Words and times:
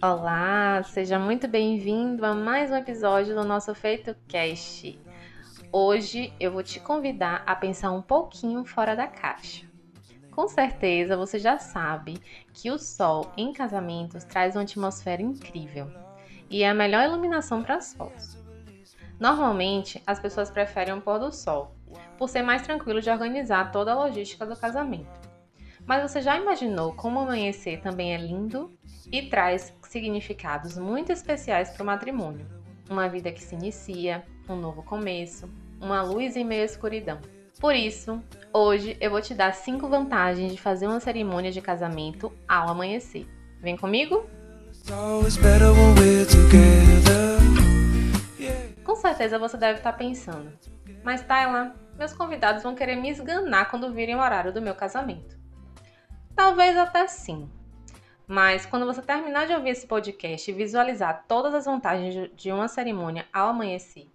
Olá, 0.00 0.80
seja 0.84 1.18
muito 1.18 1.48
bem-vindo 1.48 2.24
a 2.24 2.32
mais 2.32 2.70
um 2.70 2.76
episódio 2.76 3.34
do 3.34 3.42
nosso 3.42 3.74
Feito 3.74 4.14
Cast. 4.28 4.96
Hoje 5.72 6.32
eu 6.38 6.52
vou 6.52 6.62
te 6.62 6.78
convidar 6.78 7.42
a 7.44 7.56
pensar 7.56 7.90
um 7.90 8.00
pouquinho 8.00 8.64
fora 8.64 8.94
da 8.94 9.08
caixa. 9.08 9.66
Com 10.30 10.46
certeza 10.46 11.16
você 11.16 11.36
já 11.36 11.58
sabe 11.58 12.22
que 12.54 12.70
o 12.70 12.78
sol 12.78 13.32
em 13.36 13.52
casamentos 13.52 14.22
traz 14.22 14.54
uma 14.54 14.62
atmosfera 14.62 15.20
incrível 15.20 15.90
e 16.48 16.62
é 16.62 16.68
a 16.70 16.74
melhor 16.74 17.04
iluminação 17.04 17.64
para 17.64 17.74
as 17.74 17.92
fotos. 17.92 18.38
Normalmente 19.18 20.00
as 20.06 20.20
pessoas 20.20 20.48
preferem 20.48 20.94
o 20.94 21.00
pôr 21.00 21.18
do 21.18 21.32
sol, 21.32 21.74
por 22.16 22.28
ser 22.28 22.42
mais 22.42 22.62
tranquilo 22.62 23.00
de 23.00 23.10
organizar 23.10 23.72
toda 23.72 23.90
a 23.90 23.96
logística 23.96 24.46
do 24.46 24.54
casamento. 24.54 25.28
Mas 25.84 26.08
você 26.08 26.20
já 26.20 26.36
imaginou 26.36 26.94
como 26.94 27.18
amanhecer 27.18 27.80
também 27.80 28.14
é 28.14 28.18
lindo 28.18 28.78
e 29.10 29.22
traz 29.22 29.74
significados 29.88 30.76
muito 30.78 31.12
especiais 31.12 31.70
para 31.70 31.82
o 31.82 31.86
matrimônio? 31.86 32.46
Uma 32.88 33.08
vida 33.08 33.32
que 33.32 33.42
se 33.42 33.54
inicia, 33.54 34.24
um 34.48 34.56
novo 34.56 34.82
começo, 34.82 35.48
uma 35.80 36.02
luz 36.02 36.36
em 36.36 36.44
meio 36.44 36.62
à 36.62 36.64
escuridão. 36.64 37.18
Por 37.60 37.74
isso, 37.74 38.22
hoje 38.52 38.96
eu 39.00 39.10
vou 39.10 39.20
te 39.20 39.34
dar 39.34 39.52
5 39.52 39.88
vantagens 39.88 40.52
de 40.52 40.60
fazer 40.60 40.86
uma 40.86 41.00
cerimônia 41.00 41.50
de 41.50 41.60
casamento 41.60 42.32
ao 42.46 42.68
amanhecer. 42.68 43.26
Vem 43.60 43.76
comigo? 43.76 44.28
Com 48.84 48.96
certeza 48.96 49.38
você 49.38 49.56
deve 49.56 49.80
estar 49.80 49.92
pensando, 49.92 50.50
mas 51.02 51.22
Tayla, 51.22 51.74
meus 51.98 52.12
convidados 52.12 52.62
vão 52.62 52.74
querer 52.74 52.96
me 52.96 53.10
esganar 53.10 53.70
quando 53.70 53.92
virem 53.92 54.14
o 54.14 54.20
horário 54.20 54.52
do 54.52 54.62
meu 54.62 54.74
casamento. 54.74 55.36
Talvez 56.34 56.76
até 56.76 57.06
sim. 57.08 57.50
Mas 58.28 58.66
quando 58.66 58.84
você 58.84 59.00
terminar 59.00 59.46
de 59.46 59.54
ouvir 59.54 59.70
esse 59.70 59.86
podcast 59.86 60.50
e 60.50 60.54
visualizar 60.54 61.24
todas 61.26 61.54
as 61.54 61.64
vantagens 61.64 62.30
de 62.36 62.52
uma 62.52 62.68
cerimônia 62.68 63.26
ao 63.32 63.48
amanhecer, 63.48 64.06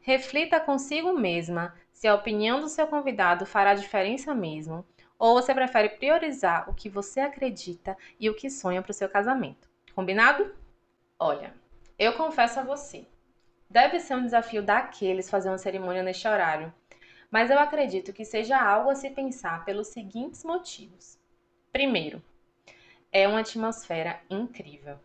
reflita 0.00 0.58
consigo 0.58 1.12
mesma 1.12 1.74
se 1.92 2.08
a 2.08 2.14
opinião 2.14 2.62
do 2.62 2.68
seu 2.70 2.86
convidado 2.86 3.44
fará 3.44 3.74
diferença 3.74 4.34
mesmo, 4.34 4.86
ou 5.18 5.34
você 5.34 5.54
prefere 5.54 5.90
priorizar 5.90 6.70
o 6.70 6.72
que 6.72 6.88
você 6.88 7.20
acredita 7.20 7.94
e 8.18 8.30
o 8.30 8.34
que 8.34 8.48
sonha 8.48 8.80
para 8.80 8.90
o 8.90 8.94
seu 8.94 9.06
casamento. 9.06 9.68
Combinado? 9.94 10.54
Olha, 11.18 11.52
eu 11.98 12.14
confesso 12.14 12.60
a 12.60 12.62
você, 12.62 13.06
deve 13.68 14.00
ser 14.00 14.14
um 14.14 14.24
desafio 14.24 14.62
daqueles 14.62 15.28
fazer 15.28 15.50
uma 15.50 15.58
cerimônia 15.58 16.02
neste 16.02 16.26
horário, 16.26 16.72
mas 17.30 17.50
eu 17.50 17.58
acredito 17.58 18.14
que 18.14 18.24
seja 18.24 18.58
algo 18.58 18.88
a 18.88 18.94
se 18.94 19.10
pensar 19.10 19.66
pelos 19.66 19.88
seguintes 19.88 20.42
motivos. 20.42 21.18
Primeiro, 21.70 22.22
é 23.10 23.26
uma 23.26 23.40
atmosfera 23.40 24.20
incrível. 24.28 24.98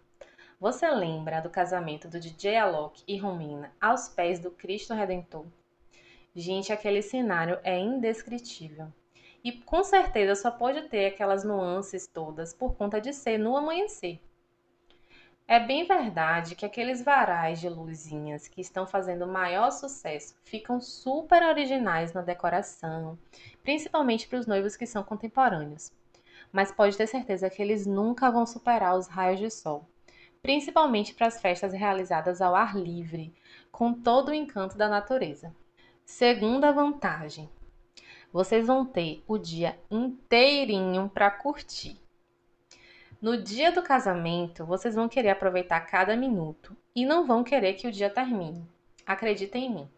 Você 0.60 0.90
lembra 0.90 1.42
do 1.42 1.50
casamento 1.50 2.08
do 2.08 2.20
DJ 2.20 2.58
Alok 2.58 3.02
e 3.08 3.18
Romina 3.18 3.72
aos 3.80 4.10
pés 4.10 4.40
do 4.40 4.52
Cristo 4.52 4.94
Redentor? 4.94 5.46
Gente, 6.36 6.74
aquele 6.74 7.02
cenário 7.02 7.60
é 7.64 7.78
indescritível. 7.80 8.88
E 9.44 9.52
com 9.52 9.84
certeza 9.84 10.36
só 10.36 10.52
pode 10.52 10.90
ter 10.90 11.06
aquelas 11.06 11.44
nuances 11.44 12.08
todas 12.08 12.54
por 12.54 12.76
conta 12.76 13.00
de 13.00 13.14
ser 13.14 13.38
no 13.38 13.56
amanhecer. 13.56 14.20
É 15.48 15.60
bem 15.60 15.86
verdade 15.86 16.56
que 16.56 16.66
aqueles 16.66 17.04
varais 17.04 17.60
de 17.60 17.68
luzinhas 17.68 18.48
que 18.48 18.62
estão 18.62 18.88
fazendo 18.88 19.28
maior 19.28 19.72
sucesso 19.72 20.36
ficam 20.44 20.80
super 20.80 21.44
originais 21.44 22.14
na 22.14 22.22
decoração, 22.22 23.18
principalmente 23.62 24.28
para 24.28 24.40
os 24.40 24.48
noivos 24.48 24.78
que 24.78 24.86
são 24.86 25.04
contemporâneos 25.04 25.92
mas 26.54 26.72
pode 26.72 26.96
ter 26.96 27.08
certeza 27.08 27.50
que 27.50 27.60
eles 27.60 27.88
nunca 27.88 28.30
vão 28.30 28.46
superar 28.46 28.96
os 28.96 29.08
raios 29.08 29.40
de 29.40 29.50
sol, 29.50 29.90
principalmente 30.40 31.16
para 31.16 31.26
as 31.26 31.42
festas 31.42 31.74
realizadas 31.74 32.42
ao 32.42 32.56
ar 32.56 32.78
livre, 32.78 33.34
com 33.72 33.92
todo 33.92 34.30
o 34.30 34.34
encanto 34.34 34.78
da 34.78 34.88
natureza. 34.88 35.54
Segunda 36.06 36.72
vantagem: 36.72 37.50
vocês 38.32 38.68
vão 38.68 38.86
ter 38.86 39.24
o 39.28 39.40
dia 39.40 39.80
inteirinho 39.90 41.10
para 41.12 41.32
curtir. 41.32 42.00
No 43.20 43.42
dia 43.42 43.72
do 43.72 43.82
casamento, 43.82 44.66
vocês 44.66 44.96
vão 44.96 45.10
querer 45.10 45.30
aproveitar 45.30 45.80
cada 45.82 46.16
minuto 46.16 46.78
e 46.96 47.06
não 47.06 47.26
vão 47.26 47.44
querer 47.44 47.74
que 47.74 47.88
o 47.88 47.92
dia 47.92 48.10
termine. 48.10 48.68
Acreditem 49.06 49.66
em 49.66 49.74
mim. 49.74 49.90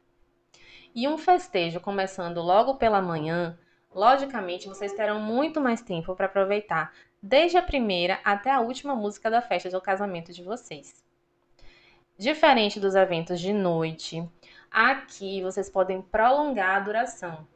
E 0.93 1.07
um 1.07 1.17
festejo 1.17 1.81
começando 1.81 2.41
logo 2.41 2.75
pela 2.75 3.01
manhã 3.01 3.57
Logicamente, 3.95 4.67
vocês 4.67 4.91
terão 4.91 5.21
muito 5.21 5.61
mais 5.61 5.81
tempo 5.81 6.13
para 6.13 6.25
aproveitar, 6.25 6.93
desde 7.23 7.57
a 7.57 7.61
primeira 7.61 8.19
até 8.25 8.51
a 8.51 8.59
última 8.59 8.93
música 8.93 9.31
da 9.31 9.41
festa 9.41 9.69
do 9.69 9.79
casamento 9.79 10.33
de 10.33 10.43
vocês. 10.43 11.01
Diferente 12.17 12.77
dos 12.77 12.93
eventos 12.93 13.39
de 13.39 13.53
noite, 13.53 14.21
aqui 14.69 15.41
vocês 15.41 15.69
podem 15.69 16.01
prolongar 16.01 16.75
a 16.75 16.79
duração. 16.81 17.47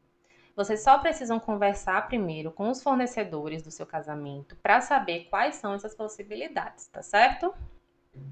Vocês 0.55 0.81
só 0.81 0.97
precisam 0.97 1.41
conversar 1.41 2.07
primeiro 2.07 2.51
com 2.51 2.69
os 2.69 2.81
fornecedores 2.81 3.61
do 3.61 3.69
seu 3.69 3.85
casamento 3.85 4.55
para 4.63 4.79
saber 4.79 5.27
quais 5.29 5.55
são 5.55 5.73
essas 5.73 5.93
possibilidades, 5.93 6.87
tá 6.87 7.01
certo? 7.01 7.53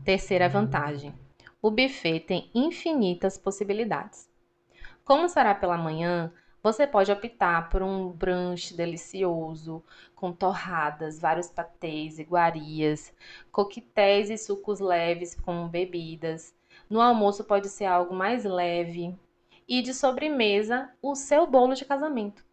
Terceira 0.06 0.48
vantagem: 0.48 1.14
o 1.62 1.70
buffet 1.70 2.22
tem 2.22 2.50
infinitas 2.56 3.38
possibilidades. 3.38 4.30
Como 5.04 5.28
será 5.28 5.54
pela 5.54 5.78
manhã, 5.78 6.34
você 6.68 6.86
pode 6.86 7.10
optar 7.10 7.70
por 7.70 7.82
um 7.82 8.10
brunch 8.10 8.76
delicioso, 8.76 9.82
com 10.14 10.34
torradas, 10.34 11.18
vários 11.18 11.50
patês, 11.50 12.20
iguarias, 12.20 13.14
coquetéis 13.54 14.30
e 14.30 14.38
sucos 14.38 14.82
leves 14.82 15.34
com 15.34 15.70
bebidas. 15.70 16.54
No 16.90 17.00
almoço 17.00 17.46
pode 17.46 17.70
ser 17.70 17.86
algo 17.86 18.14
mais 18.14 18.44
leve. 18.44 19.16
E 19.66 19.82
de 19.82 19.94
sobremesa, 19.94 20.92
o 21.02 21.16
seu 21.16 21.48
bolo 21.48 21.74
de 21.74 21.86
casamento. 21.86 22.44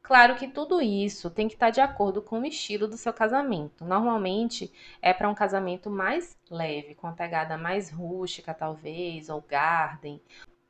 Claro 0.00 0.36
que 0.36 0.46
tudo 0.46 0.80
isso 0.80 1.28
tem 1.28 1.48
que 1.48 1.54
estar 1.54 1.70
de 1.70 1.80
acordo 1.80 2.22
com 2.22 2.38
o 2.38 2.46
estilo 2.46 2.86
do 2.86 2.96
seu 2.96 3.12
casamento. 3.12 3.84
Normalmente 3.84 4.72
é 5.02 5.12
para 5.12 5.28
um 5.28 5.34
casamento 5.34 5.90
mais 5.90 6.38
leve, 6.48 6.94
com 6.94 7.08
a 7.08 7.12
pegada 7.12 7.58
mais 7.58 7.90
rústica, 7.90 8.54
talvez, 8.54 9.28
ou 9.28 9.40
garden, 9.40 10.20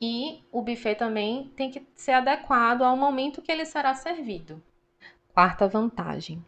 e 0.01 0.45
o 0.53 0.63
buffet 0.63 0.95
também 0.95 1.53
tem 1.57 1.71
que 1.71 1.87
ser 1.95 2.13
adequado 2.13 2.83
ao 2.83 2.97
momento 2.97 3.41
que 3.41 3.51
ele 3.51 3.65
será 3.65 3.95
servido. 3.95 4.63
Quarta 5.33 5.67
vantagem: 5.67 6.45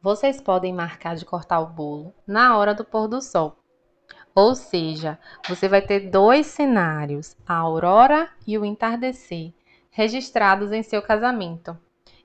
vocês 0.00 0.40
podem 0.40 0.72
marcar 0.72 1.16
de 1.16 1.24
cortar 1.24 1.60
o 1.60 1.66
bolo 1.66 2.14
na 2.26 2.56
hora 2.56 2.74
do 2.74 2.84
pôr 2.84 3.08
do 3.08 3.20
sol. 3.20 3.56
Ou 4.34 4.54
seja, 4.54 5.18
você 5.48 5.68
vai 5.68 5.82
ter 5.82 6.10
dois 6.10 6.46
cenários, 6.46 7.36
a 7.46 7.54
aurora 7.54 8.30
e 8.46 8.56
o 8.56 8.64
entardecer, 8.64 9.52
registrados 9.90 10.72
em 10.72 10.82
seu 10.82 11.02
casamento, 11.02 11.78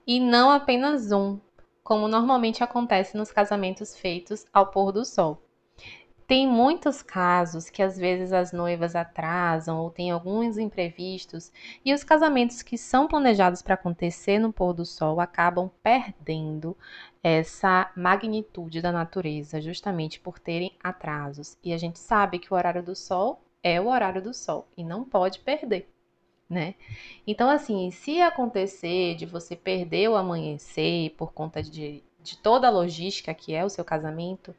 e 0.06 0.20
não 0.20 0.50
apenas 0.50 1.12
um, 1.12 1.40
como 1.84 2.08
normalmente 2.08 2.64
acontece 2.64 3.18
nos 3.18 3.32
casamentos 3.32 3.98
feitos 3.98 4.46
ao 4.54 4.68
pôr 4.68 4.92
do 4.92 5.04
sol. 5.04 5.47
Tem 6.28 6.46
muitos 6.46 7.02
casos 7.02 7.70
que 7.70 7.82
às 7.82 7.98
vezes 7.98 8.34
as 8.34 8.52
noivas 8.52 8.98
atrasam 8.98 9.80
ou 9.80 9.90
tem 9.90 10.12
alguns 10.12 10.58
imprevistos 10.58 11.54
e 11.86 11.94
os 11.94 12.04
casamentos 12.04 12.62
que 12.62 12.78
são 12.78 13.08
planejados 13.08 13.62
para 13.62 13.76
acontecer 13.76 14.38
no 14.38 14.52
pôr 14.52 14.74
do 14.74 14.86
sol 14.86 15.22
acabam 15.22 15.72
perdendo 15.82 16.76
essa 17.24 17.90
magnitude 17.96 18.82
da 18.82 18.92
natureza, 18.92 19.62
justamente 19.62 20.20
por 20.20 20.38
terem 20.38 20.74
atrasos. 20.84 21.58
E 21.64 21.72
a 21.72 21.78
gente 21.78 21.98
sabe 21.98 22.40
que 22.40 22.54
o 22.54 22.58
horário 22.58 22.84
do 22.84 22.94
sol 22.94 23.42
é 23.64 23.80
o 23.80 23.88
horário 23.88 24.22
do 24.22 24.34
sol 24.34 24.68
e 24.76 24.84
não 24.84 25.06
pode 25.06 25.40
perder. 25.40 25.90
Né? 26.50 26.76
Então, 27.26 27.50
assim, 27.50 27.90
se 27.90 28.20
acontecer 28.20 29.16
de 29.16 29.26
você 29.26 29.56
perder 29.56 30.10
o 30.10 30.16
amanhecer 30.18 31.12
por 31.12 31.32
conta 31.32 31.64
de, 31.64 32.04
de 32.22 32.38
toda 32.38 32.68
a 32.68 32.72
logística 32.72 33.34
que 33.34 33.54
é 33.54 33.64
o 33.64 33.70
seu 33.70 33.84
casamento, 33.86 34.54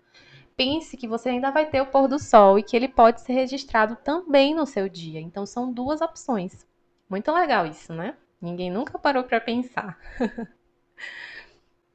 pense 0.59 0.97
que 0.97 1.07
você 1.07 1.29
ainda 1.29 1.53
vai 1.53 1.67
ter 1.67 1.81
o 1.81 1.87
pôr 1.87 2.09
do 2.09 2.19
sol 2.19 2.59
e 2.59 2.65
que 2.65 2.77
ele 2.77 2.89
pode 2.89 3.21
ser 3.21 3.33
registrado 3.33 3.95
também 3.95 4.55
no 4.57 4.67
seu 4.67 4.89
dia. 4.89 5.21
Então 5.21 5.47
são 5.47 5.73
duas 5.73 6.01
opções. 6.01 6.67
Muito 7.09 7.33
legal 7.33 7.65
isso, 7.65 7.93
né? 7.95 8.17
Ninguém 8.43 8.69
nunca 8.69 8.99
parou 8.99 9.23
para 9.23 9.41
pensar. 9.41 9.97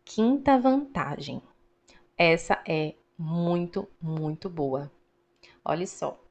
Quinta 0.06 0.58
vantagem. 0.58 1.42
Essa 2.18 2.64
é 2.66 2.96
muito, 3.18 3.88
muito 4.02 4.50
boa. 4.50 4.90
Olha 5.66 5.86
só. 5.86 6.23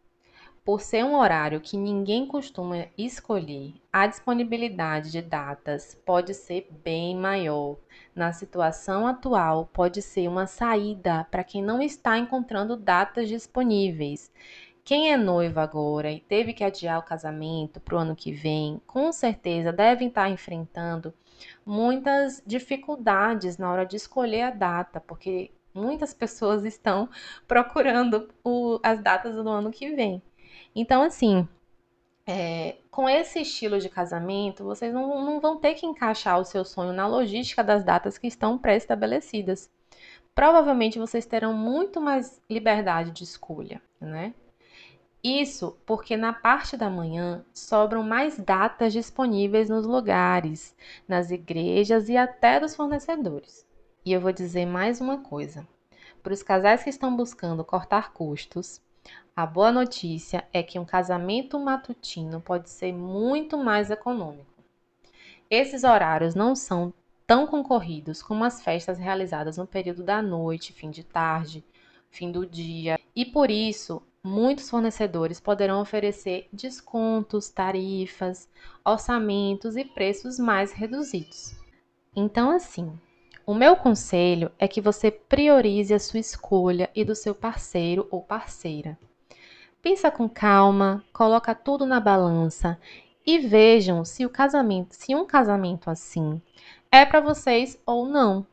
Por 0.64 0.81
ser 0.81 1.05
um 1.05 1.17
horário 1.17 1.61
que 1.61 1.76
ninguém 1.76 2.25
costuma 2.25 2.87
escolher, 2.97 3.75
a 3.93 4.06
disponibilidade 4.06 5.11
de 5.11 5.20
datas 5.20 6.00
pode 6.06 6.35
ser 6.35 6.69
bem 6.85 7.17
maior. 7.17 7.76
Na 8.14 8.32
situação 8.32 9.05
atual, 9.05 9.69
pode 9.73 10.00
ser 10.00 10.29
uma 10.29 10.47
saída 10.47 11.26
para 11.32 11.43
quem 11.43 11.61
não 11.61 11.82
está 11.82 12.17
encontrando 12.17 12.76
datas 12.76 13.29
disponíveis. 13.29 14.31
Quem 14.85 15.12
é 15.12 15.17
noiva 15.17 15.62
agora 15.62 16.12
e 16.12 16.20
teve 16.20 16.53
que 16.53 16.62
adiar 16.62 17.00
o 17.00 17.05
casamento 17.05 17.81
para 17.81 17.97
o 17.97 17.99
ano 17.99 18.15
que 18.15 18.31
vem, 18.31 18.81
com 18.87 19.12
certeza 19.12 19.73
devem 19.73 20.06
estar 20.08 20.31
enfrentando 20.31 21.12
muitas 21.67 22.41
dificuldades 22.47 23.58
na 23.58 23.70
hora 23.73 23.85
de 23.85 23.97
escolher 23.97 24.43
a 24.43 24.50
data, 24.50 25.00
porque 25.00 25.50
Muitas 25.75 26.12
pessoas 26.12 26.65
estão 26.67 27.08
procurando 27.49 28.29
o, 28.44 28.79
as 28.82 29.03
datas 29.03 29.35
do 29.35 29.49
ano 29.49 29.70
que 29.70 29.94
vem. 29.94 30.23
Então, 30.74 31.02
assim, 31.02 31.46
é, 32.26 32.76
com 32.90 33.08
esse 33.08 33.40
estilo 33.40 33.78
de 33.78 33.88
casamento, 33.88 34.64
vocês 34.64 34.92
não, 34.92 35.24
não 35.24 35.40
vão 35.40 35.56
ter 35.58 35.74
que 35.74 35.86
encaixar 35.86 36.38
o 36.38 36.44
seu 36.44 36.64
sonho 36.64 36.92
na 36.92 37.06
logística 37.06 37.62
das 37.62 37.84
datas 37.84 38.16
que 38.19 38.26
estão 38.26 38.58
pré-estabelecidas. 38.58 39.70
Provavelmente 40.34 40.98
vocês 40.98 41.26
terão 41.26 41.52
muito 41.52 42.00
mais 42.00 42.40
liberdade 42.48 43.10
de 43.10 43.24
escolha, 43.24 43.82
né? 44.00 44.34
Isso 45.22 45.78
porque 45.86 46.16
na 46.16 46.32
parte 46.32 46.76
da 46.76 46.90
manhã 46.90 47.44
sobram 47.54 48.02
mais 48.02 48.38
datas 48.38 48.92
disponíveis 48.92 49.69
nos 49.69 49.86
lugares, 49.86 50.74
nas 51.06 51.30
igrejas 51.30 52.08
e 52.08 52.16
até 52.16 52.58
dos 52.58 52.74
fornecedores. 52.74 53.64
E 54.04 54.12
eu 54.12 54.20
vou 54.20 54.32
dizer 54.32 54.66
mais 54.66 55.00
uma 55.00 55.19
coisa: 55.19 55.66
para 56.22 56.32
os 56.32 56.42
casais 56.42 56.82
que 56.82 56.90
estão 56.90 57.14
buscando 57.14 57.64
cortar 57.64 58.12
custos, 58.12 58.80
a 59.34 59.46
boa 59.46 59.72
notícia 59.72 60.46
é 60.52 60.62
que 60.62 60.78
um 60.78 60.84
casamento 60.84 61.58
matutino 61.58 62.40
pode 62.40 62.69
ser 62.69 62.93
muito 62.93 63.56
mais 63.56 63.90
econômico. 63.90 64.46
Esses 65.50 65.84
horários 65.84 66.34
não 66.34 66.54
são 66.54 66.93
tão 67.26 67.46
concorridos 67.46 68.22
como 68.22 68.44
as 68.44 68.62
festas 68.62 68.99
realizadas 68.99 69.56
no 69.56 69.66
período 69.66 70.02
da 70.02 70.20
noite, 70.20 70.72
fim 70.72 70.90
de 70.90 71.02
tarde, 71.02 71.64
fim 72.10 72.31
do 72.31 72.46
dia, 72.46 72.99
e 73.16 73.25
por 73.25 73.50
isso 73.50 74.02
muitos 74.22 74.69
fornecedores 74.70 75.40
poderão 75.40 75.81
oferecer 75.81 76.48
descontos, 76.52 77.48
tarifas, 77.48 78.48
orçamentos 78.84 79.76
e 79.76 79.84
preços 79.84 80.38
mais 80.38 80.72
reduzidos. 80.72 81.55
Então, 82.14 82.50
assim, 82.50 82.93
o 83.44 83.55
meu 83.55 83.77
conselho 83.77 84.50
é 84.59 84.69
que 84.69 84.81
você 84.81 85.11
priorize 85.11 85.93
a 85.93 85.99
sua 85.99 86.21
escolha 86.21 86.91
e 86.94 87.05
do 87.05 87.15
seu 87.15 87.35
parceiro 87.35 88.06
ou 88.11 88.23
parceira. 88.23 88.99
Pensa 89.81 90.11
com 90.11 90.29
calma, 90.29 91.05
coloca 91.12 91.55
tudo 91.55 91.85
na 91.85 91.99
balança 91.99 92.79
e 93.27 93.39
vejam 93.39 94.05
se 94.05 94.25
o 94.25 94.31
casamento, 94.31 94.94
se 94.94 95.15
um 95.15 95.25
casamento 95.25 95.91
assim 95.91 96.41
é 96.91 97.05
para 97.05 97.21
vocês 97.21 97.81
ou 97.87 98.06
não. 98.06 98.47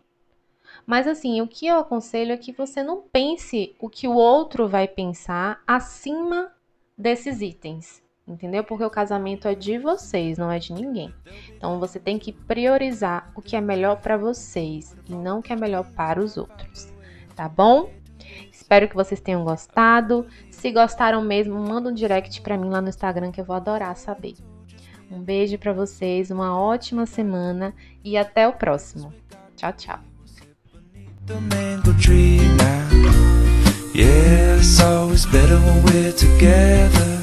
Mas 0.86 1.06
assim, 1.08 1.42
o 1.42 1.48
que 1.48 1.68
eu 1.68 1.78
aconselho 1.78 2.32
é 2.32 2.38
que 2.38 2.52
você 2.52 2.82
não 2.82 3.02
pense 3.02 3.76
o 3.80 3.90
que 3.90 4.08
o 4.08 4.16
outro 4.16 4.68
vai 4.68 4.88
pensar 4.88 5.62
acima 5.68 6.52
desses 6.98 7.42
itens, 7.42 8.02
entendeu? 8.30 8.64
Porque 8.64 8.84
o 8.84 8.90
casamento 8.90 9.48
é 9.48 9.56
de 9.56 9.78
vocês, 9.80 10.38
não 10.38 10.52
é 10.52 10.60
de 10.60 10.72
ninguém. 10.72 11.14
Então 11.56 11.80
você 11.80 12.00
tem 12.00 12.20
que 12.20 12.31
priorizar 12.31 13.31
o 13.36 13.42
que 13.42 13.56
é 13.56 13.62
melhor 13.62 13.98
para 13.98 14.18
vocês 14.18 14.96
e 15.08 15.14
não 15.14 15.40
o 15.40 15.42
que 15.42 15.52
é 15.52 15.56
melhor 15.56 15.86
para 15.96 16.22
os 16.22 16.38
outros, 16.38 16.94
tá 17.36 17.50
bom? 17.50 17.90
Espero 18.52 18.88
que 18.88 18.96
vocês 18.96 19.20
tenham 19.20 19.44
gostado. 19.44 20.28
Se 20.52 20.72
gostaram 20.72 21.22
mesmo, 21.22 21.60
manda 21.60 21.90
um 21.90 21.94
direct 21.94 22.42
para 22.42 22.58
mim 22.58 22.70
lá 22.70 22.81
no 22.81 22.90
Instagram 22.90 23.31
que 23.31 23.42
eu 23.42 23.46
vou 23.46 23.56
adorar 23.56 23.96
saber. 23.96 24.36
Um 25.12 25.22
beijo 25.22 25.58
para 25.58 25.74
vocês, 25.74 26.30
uma 26.30 26.56
ótima 26.60 27.08
semana 27.08 27.74
e 28.04 28.16
até 28.16 28.48
o 28.48 28.54
próximo. 28.54 29.12
Tchau, 29.56 29.74
tchau. 29.74 30.00
Always 34.81 35.26
better 35.26 35.58
when 35.58 35.84
we're 35.84 36.14
together. 36.14 37.19